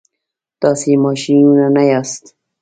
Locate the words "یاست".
1.89-2.25